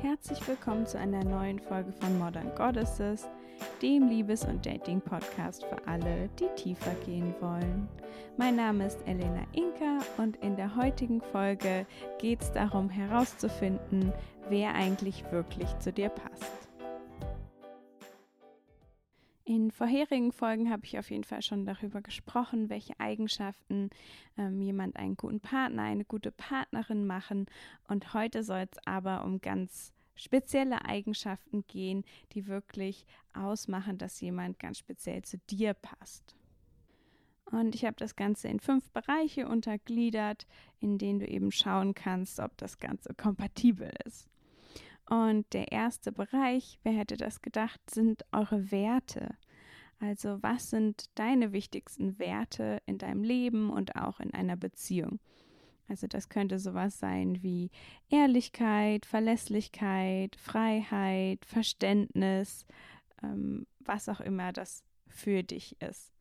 [0.00, 3.28] Herzlich willkommen zu einer neuen Folge von Modern Goddesses,
[3.82, 7.88] dem Liebes- und Dating-Podcast für alle, die tiefer gehen wollen.
[8.36, 11.86] Mein Name ist Elena Inka und in der heutigen Folge
[12.18, 14.12] geht es darum herauszufinden,
[14.48, 16.63] wer eigentlich wirklich zu dir passt.
[19.46, 23.90] In vorherigen Folgen habe ich auf jeden Fall schon darüber gesprochen, welche Eigenschaften
[24.38, 27.44] ähm, jemand einen guten Partner, eine gute Partnerin machen.
[27.86, 33.04] Und heute soll es aber um ganz spezielle Eigenschaften gehen, die wirklich
[33.34, 36.34] ausmachen, dass jemand ganz speziell zu dir passt.
[37.44, 40.46] Und ich habe das Ganze in fünf Bereiche untergliedert,
[40.80, 44.30] in denen du eben schauen kannst, ob das Ganze kompatibel ist.
[45.08, 49.36] Und der erste Bereich, wer hätte das gedacht, sind eure Werte.
[50.00, 55.20] Also was sind deine wichtigsten Werte in deinem Leben und auch in einer Beziehung?
[55.88, 57.70] Also das könnte sowas sein wie
[58.08, 62.64] Ehrlichkeit, Verlässlichkeit, Freiheit, Verständnis,
[63.22, 66.12] ähm, was auch immer das für dich ist.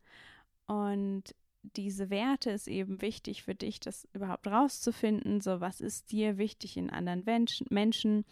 [0.68, 5.40] Und diese Werte ist eben wichtig für dich, das überhaupt rauszufinden.
[5.40, 7.24] So, was ist dir wichtig in anderen
[7.70, 8.26] Menschen?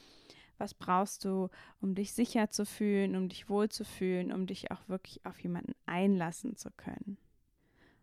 [0.61, 1.49] Was brauchst du,
[1.81, 6.55] um dich sicher zu fühlen, um dich wohlzufühlen, um dich auch wirklich auf jemanden einlassen
[6.55, 7.17] zu können?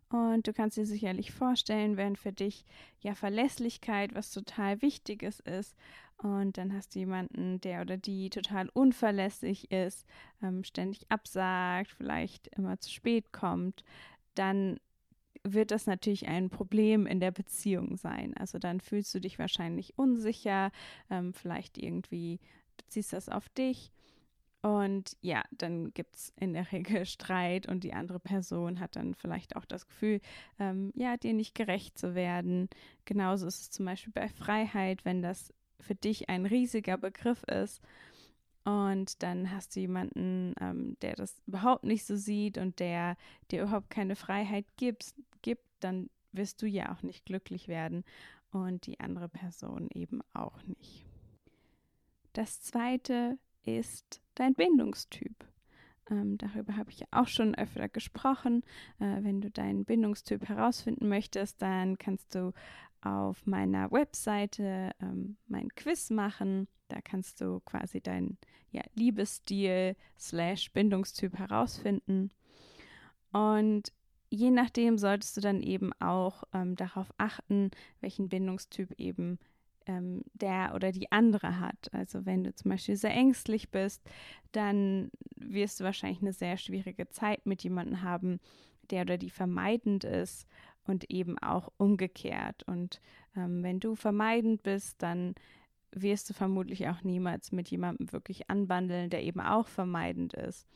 [0.09, 2.65] Und du kannst dir sicherlich vorstellen, wenn für dich
[2.99, 5.73] ja Verlässlichkeit was total Wichtiges ist
[6.17, 10.05] und dann hast du jemanden, der oder die total unverlässlich ist,
[10.41, 13.85] ähm, ständig absagt, vielleicht immer zu spät kommt,
[14.35, 14.81] dann
[15.43, 18.35] wird das natürlich ein Problem in der Beziehung sein.
[18.37, 20.71] Also dann fühlst du dich wahrscheinlich unsicher,
[21.09, 22.39] ähm, vielleicht irgendwie
[22.77, 23.91] beziehst das auf dich
[24.61, 29.13] und ja, dann gibt es in der Regel Streit und die andere Person hat dann
[29.13, 30.19] vielleicht auch das Gefühl,
[30.59, 32.69] ähm, ja, dir nicht gerecht zu werden.
[33.05, 37.81] Genauso ist es zum Beispiel bei Freiheit, wenn das für dich ein riesiger Begriff ist
[38.65, 43.15] und dann hast du jemanden, ähm, der das überhaupt nicht so sieht und der
[43.51, 45.13] dir überhaupt keine Freiheit gibt, gibt,
[45.79, 48.03] dann wirst du ja auch nicht glücklich werden
[48.51, 51.05] und die andere Person eben auch nicht.
[52.33, 55.45] Das zweite ist dein Bindungstyp.
[56.09, 58.63] Ähm, darüber habe ich auch schon öfter gesprochen.
[58.99, 62.53] Äh, wenn du deinen Bindungstyp herausfinden möchtest, dann kannst du
[63.01, 66.67] auf meiner Webseite ähm, mein Quiz machen.
[66.87, 68.37] Da kannst du quasi deinen
[68.71, 72.31] ja, Liebesstil slash Bindungstyp herausfinden.
[73.31, 73.93] Und
[74.29, 79.39] je nachdem solltest du dann eben auch ähm, darauf achten, welchen Bindungstyp eben
[79.85, 81.91] ähm, der oder die andere hat.
[81.91, 84.01] Also wenn du zum Beispiel sehr ängstlich bist,
[84.51, 88.39] dann wirst du wahrscheinlich eine sehr schwierige Zeit mit jemandem haben,
[88.91, 90.47] der oder die vermeidend ist
[90.85, 92.63] und eben auch umgekehrt.
[92.63, 93.01] Und
[93.35, 95.35] ähm, wenn du vermeidend bist, dann
[95.91, 100.67] wirst du vermutlich auch niemals mit jemandem wirklich anbandeln, der eben auch vermeidend ist.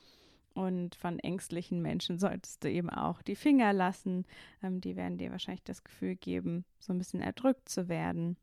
[0.53, 4.25] Und von ängstlichen Menschen solltest du eben auch die Finger lassen.
[4.61, 8.37] Ähm, die werden dir wahrscheinlich das Gefühl geben, so ein bisschen erdrückt zu werden.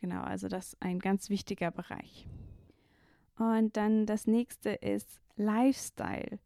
[0.00, 2.28] Genau, also das ist ein ganz wichtiger Bereich.
[3.36, 6.38] Und dann das nächste ist Lifestyle.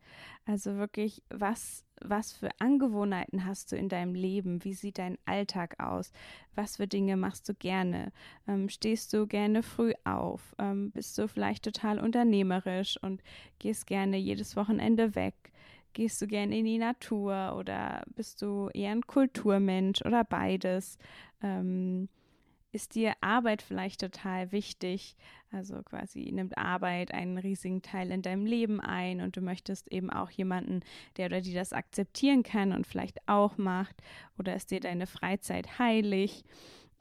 [0.44, 4.64] Also wirklich, was, was für Angewohnheiten hast du in deinem Leben?
[4.64, 6.12] Wie sieht dein Alltag aus?
[6.54, 8.12] Was für Dinge machst du gerne?
[8.46, 10.54] Ähm, stehst du gerne früh auf?
[10.58, 13.22] Ähm, bist du vielleicht total unternehmerisch und
[13.58, 15.34] gehst gerne jedes Wochenende weg?
[15.92, 20.96] Gehst du gerne in die Natur oder bist du eher ein Kulturmensch oder beides?
[21.42, 22.08] Ähm,
[22.72, 25.14] ist dir Arbeit vielleicht total wichtig?
[25.50, 30.10] Also quasi nimmt Arbeit einen riesigen Teil in deinem Leben ein und du möchtest eben
[30.10, 30.80] auch jemanden,
[31.18, 34.02] der oder die das akzeptieren kann und vielleicht auch macht.
[34.38, 36.44] Oder ist dir deine Freizeit heilig?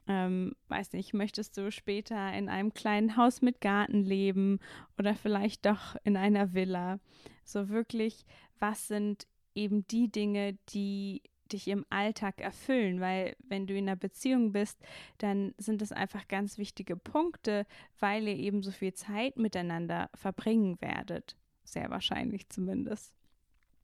[0.06, 4.58] Ähm, weiß nicht, möchtest du später in einem kleinen Haus mit Garten leben
[4.98, 6.98] oder vielleicht doch in einer Villa?
[7.44, 8.26] So wirklich,
[8.58, 11.22] was sind eben die Dinge, die
[11.52, 14.78] dich im Alltag erfüllen, weil wenn du in einer Beziehung bist,
[15.18, 17.66] dann sind es einfach ganz wichtige Punkte,
[17.98, 23.12] weil ihr eben so viel Zeit miteinander verbringen werdet, sehr wahrscheinlich zumindest.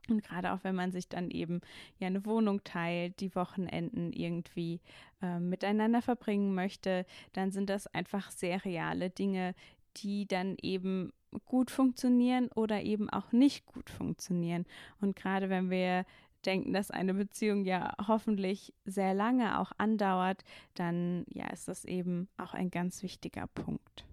[0.09, 1.61] Und gerade auch wenn man sich dann eben
[1.99, 4.81] ja eine Wohnung teilt, die Wochenenden irgendwie
[5.23, 7.05] äh, miteinander verbringen möchte,
[7.35, 9.55] dann sind das einfach sehr reale Dinge,
[9.99, 11.13] die dann eben
[11.45, 14.65] gut funktionieren oder eben auch nicht gut funktionieren.
[15.01, 16.07] Und gerade wenn wir
[16.47, 20.45] denken, dass eine Beziehung ja hoffentlich sehr lange auch andauert,
[20.75, 24.05] dann ja ist das eben auch ein ganz wichtiger Punkt.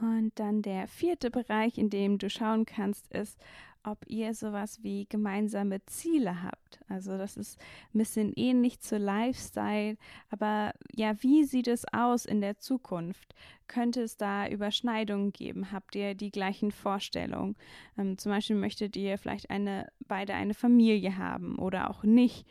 [0.00, 3.38] Und dann der vierte Bereich, in dem du schauen kannst, ist,
[3.84, 6.80] ob ihr sowas wie gemeinsame Ziele habt.
[6.88, 7.58] Also das ist
[7.94, 9.96] ein bisschen ähnlich zu Lifestyle,
[10.28, 13.34] aber ja, wie sieht es aus in der Zukunft?
[13.66, 15.72] Könnte es da Überschneidungen geben?
[15.72, 17.56] Habt ihr die gleichen Vorstellungen?
[17.96, 22.46] Ähm, zum Beispiel möchtet ihr vielleicht eine, beide eine Familie haben oder auch nicht?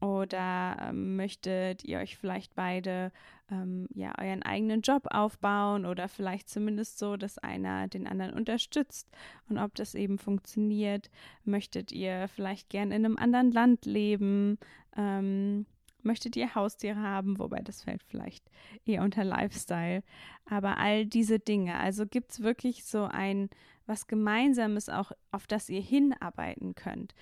[0.00, 3.10] Oder ähm, möchtet ihr euch vielleicht beide
[3.50, 9.08] ähm, ja euren eigenen Job aufbauen oder vielleicht zumindest so, dass einer den anderen unterstützt
[9.48, 11.10] und ob das eben funktioniert?
[11.44, 14.58] Möchtet ihr vielleicht gern in einem anderen Land leben?
[14.96, 15.66] Ähm,
[16.02, 17.40] möchtet ihr Haustiere haben?
[17.40, 18.44] Wobei das fällt vielleicht
[18.84, 20.04] eher unter Lifestyle.
[20.48, 23.50] Aber all diese Dinge, also gibt es wirklich so ein
[23.86, 27.14] was Gemeinsames auch, auf das ihr hinarbeiten könnt.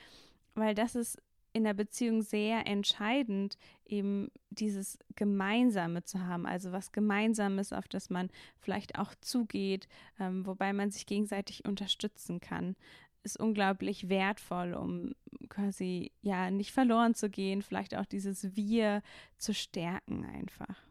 [0.55, 1.23] Weil das ist
[1.57, 3.57] in der Beziehung sehr entscheidend,
[3.87, 9.89] eben dieses Gemeinsame zu haben, also was Gemeinsames, auf das man vielleicht auch zugeht,
[10.21, 12.77] ähm, wobei man sich gegenseitig unterstützen kann,
[13.23, 15.15] ist unglaublich wertvoll, um
[15.49, 19.03] quasi ja nicht verloren zu gehen, vielleicht auch dieses Wir
[19.39, 20.86] zu stärken einfach.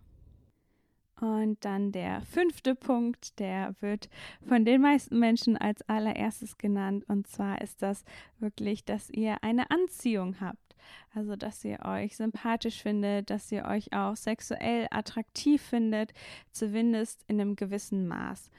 [1.21, 4.09] Und dann der fünfte Punkt, der wird
[4.45, 7.05] von den meisten Menschen als allererstes genannt.
[7.07, 8.03] Und zwar ist das
[8.39, 10.75] wirklich, dass ihr eine Anziehung habt.
[11.13, 16.13] Also, dass ihr euch sympathisch findet, dass ihr euch auch sexuell attraktiv findet,
[16.51, 18.49] zumindest in einem gewissen Maß.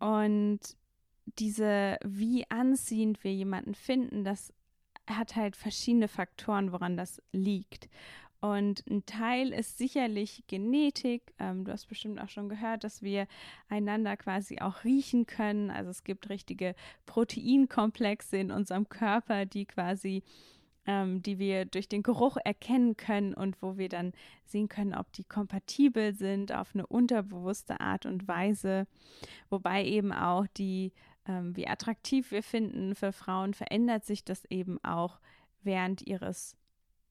[0.00, 0.58] Und
[1.38, 4.52] diese, wie anziehend wir jemanden finden, das
[5.08, 7.88] hat halt verschiedene Faktoren, woran das liegt.
[8.42, 11.32] Und ein Teil ist sicherlich Genetik.
[11.38, 13.28] Ähm, du hast bestimmt auch schon gehört, dass wir
[13.68, 15.70] einander quasi auch riechen können.
[15.70, 16.74] Also es gibt richtige
[17.06, 20.24] Proteinkomplexe in unserem Körper, die quasi,
[20.86, 24.12] ähm, die wir durch den Geruch erkennen können und wo wir dann
[24.44, 28.88] sehen können, ob die kompatibel sind auf eine unterbewusste Art und Weise.
[29.50, 30.92] Wobei eben auch die,
[31.28, 35.20] ähm, wie attraktiv wir finden für Frauen, verändert sich das eben auch
[35.62, 36.56] während ihres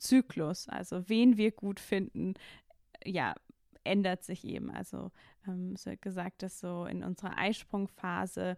[0.01, 2.33] Zyklus, also wen wir gut finden,
[3.05, 3.35] ja,
[3.83, 4.69] ändert sich eben.
[4.71, 5.11] Also
[5.47, 8.57] ähm, es wird gesagt, dass so in unserer Eisprungphase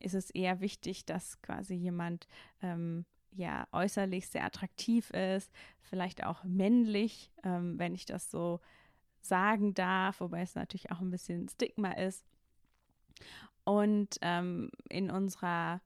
[0.00, 2.26] ist es eher wichtig, dass quasi jemand
[2.62, 5.50] ähm, ja äußerlich sehr attraktiv ist,
[5.80, 8.60] vielleicht auch männlich, ähm, wenn ich das so
[9.20, 12.24] sagen darf, wobei es natürlich auch ein bisschen Stigma ist.
[13.64, 15.80] Und ähm, in unserer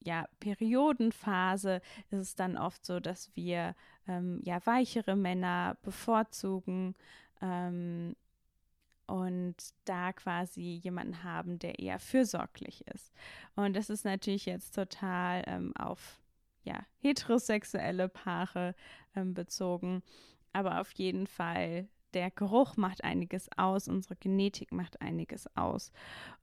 [0.00, 3.74] ja, Periodenphase ist es dann oft so, dass wir
[4.06, 6.94] ähm, ja weichere Männer bevorzugen
[7.40, 8.14] ähm,
[9.06, 13.12] und da quasi jemanden haben, der eher fürsorglich ist.
[13.54, 16.20] Und das ist natürlich jetzt total ähm, auf
[16.64, 18.74] ja, heterosexuelle Paare
[19.14, 20.02] ähm, bezogen,
[20.52, 25.92] aber auf jeden Fall der Geruch macht einiges aus, unsere Genetik macht einiges aus.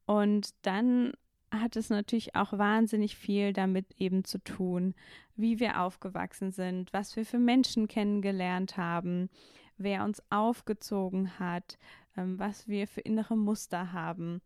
[0.06, 1.14] Und dann
[1.54, 4.96] hat es natürlich auch wahnsinnig viel damit eben zu tun,
[5.36, 9.30] wie wir aufgewachsen sind, was wir für Menschen kennengelernt haben,
[9.78, 11.78] wer uns aufgezogen hat,
[12.18, 14.42] ähm, was wir für innere Muster haben.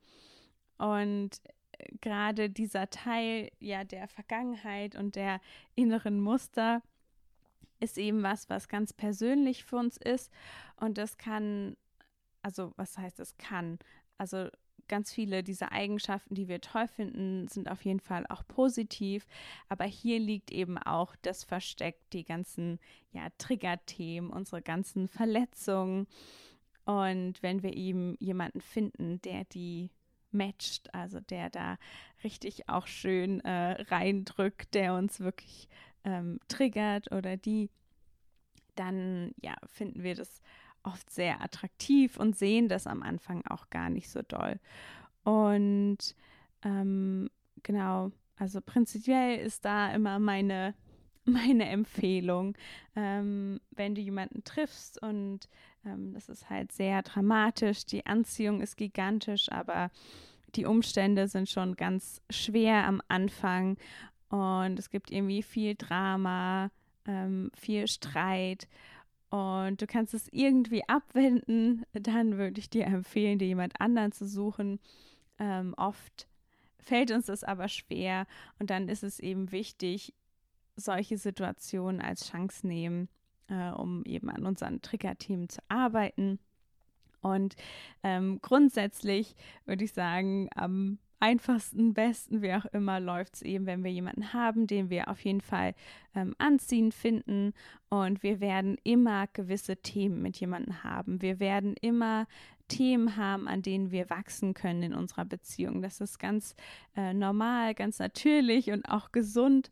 [0.77, 1.41] Und
[1.77, 5.39] äh, gerade dieser Teil ja der Vergangenheit und der
[5.75, 6.81] inneren Muster
[7.79, 10.31] ist eben was, was ganz persönlich für uns ist
[10.77, 11.77] und das kann,
[12.41, 13.77] also was heißt es kann?
[14.17, 14.49] Also
[14.87, 19.25] ganz viele dieser Eigenschaften, die wir toll finden, sind auf jeden Fall auch positiv.
[19.69, 22.79] Aber hier liegt eben auch das Versteck, die ganzen
[23.11, 26.07] ja, Triggerthemen, unsere ganzen Verletzungen.
[26.85, 29.91] Und wenn wir eben jemanden finden, der die
[30.31, 31.77] matcht, also der da
[32.23, 35.67] richtig auch schön äh, reindrückt, der uns wirklich
[36.03, 37.69] ähm, triggert oder die,
[38.75, 40.41] dann ja, finden wir das
[40.87, 44.59] oft sehr attraktiv und sehen das am Anfang auch gar nicht so doll.
[45.23, 46.15] Und
[46.63, 47.29] ähm,
[47.63, 50.73] genau, also prinzipiell ist da immer meine,
[51.25, 52.55] meine Empfehlung,
[52.95, 55.49] ähm, wenn du jemanden triffst und
[55.85, 59.91] ähm, das ist halt sehr dramatisch, die Anziehung ist gigantisch, aber
[60.55, 63.77] die Umstände sind schon ganz schwer am Anfang
[64.29, 66.71] und es gibt irgendwie viel Drama,
[67.05, 68.67] ähm, viel Streit
[69.29, 74.25] und du kannst es irgendwie abwenden, dann würde ich dir empfehlen, dir jemand anderen zu
[74.25, 74.79] suchen.
[75.37, 76.27] Ähm, oft
[76.79, 78.25] fällt uns das aber schwer
[78.59, 80.13] und dann ist es eben wichtig,
[80.75, 83.09] solche Situationen als Chance nehmen,
[83.49, 86.39] äh, um eben an unseren Triggerthemen zu arbeiten.
[87.21, 87.55] Und
[88.03, 93.83] ähm, grundsätzlich würde ich sagen, am einfachsten, besten, wie auch immer, läuft es eben, wenn
[93.83, 95.73] wir jemanden haben, den wir auf jeden Fall
[96.15, 97.53] ähm, anziehen finden.
[97.89, 101.21] Und wir werden immer gewisse Themen mit jemandem haben.
[101.21, 102.27] Wir werden immer
[102.67, 105.81] Themen haben, an denen wir wachsen können in unserer Beziehung.
[105.81, 106.55] Das ist ganz
[106.95, 109.71] äh, normal, ganz natürlich und auch gesund.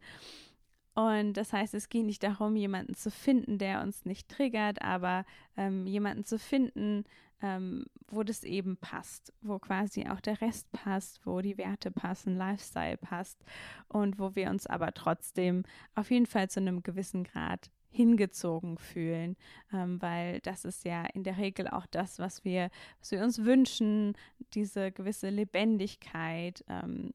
[0.96, 5.26] Und das heißt, es geht nicht darum, jemanden zu finden, der uns nicht triggert, aber
[5.58, 7.04] ähm, jemanden zu finden,
[7.42, 12.38] ähm, wo das eben passt, wo quasi auch der Rest passt, wo die Werte passen,
[12.38, 13.44] Lifestyle passt
[13.90, 15.64] und wo wir uns aber trotzdem
[15.96, 19.36] auf jeden Fall zu einem gewissen Grad hingezogen fühlen,
[19.74, 23.44] ähm, weil das ist ja in der Regel auch das, was wir, was wir uns
[23.44, 24.14] wünschen,
[24.54, 26.64] diese gewisse Lebendigkeit.
[26.70, 27.14] Ähm,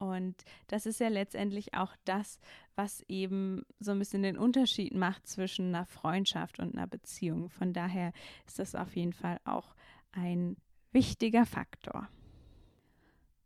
[0.00, 0.34] und
[0.66, 2.40] das ist ja letztendlich auch das,
[2.74, 7.50] was eben so ein bisschen den Unterschied macht zwischen einer Freundschaft und einer Beziehung.
[7.50, 8.12] Von daher
[8.46, 9.74] ist das auf jeden Fall auch
[10.12, 10.56] ein
[10.90, 12.08] wichtiger Faktor.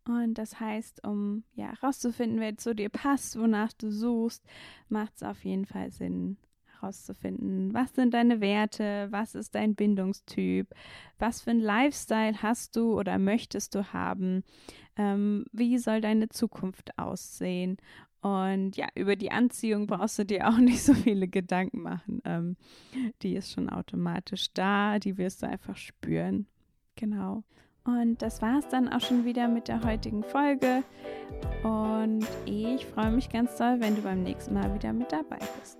[0.05, 4.45] Und das heißt, um ja herauszufinden, wer zu dir passt, wonach du suchst,
[4.87, 6.37] macht es auf jeden Fall Sinn,
[6.75, 10.73] herauszufinden, was sind deine Werte, was ist dein Bindungstyp,
[11.17, 14.43] was für ein Lifestyle hast du oder möchtest du haben,
[14.97, 17.77] ähm, wie soll deine Zukunft aussehen.
[18.21, 22.21] Und ja, über die Anziehung brauchst du dir auch nicht so viele Gedanken machen.
[22.25, 22.57] Ähm,
[23.21, 26.47] die ist schon automatisch da, die wirst du einfach spüren.
[26.95, 27.43] Genau.
[27.83, 30.83] Und das war es dann auch schon wieder mit der heutigen Folge.
[31.61, 35.77] Und ich freue mich ganz doll, wenn du beim nächsten Mal wieder mit dabei bist.